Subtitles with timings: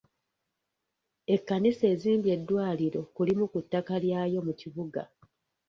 [1.35, 5.01] Ekkanisa eziimbye eddwaliro ku limu ku ttaka lyayo mu kibuga.